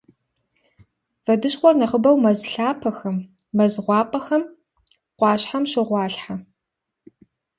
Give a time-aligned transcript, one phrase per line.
[1.25, 3.17] Вэдыщхъуэр нэхъыбэу мэз лъапэхэм,
[3.55, 4.43] мэз гъуапӏэхэм,
[5.17, 6.35] къуэхэм щогъуалъхьэ.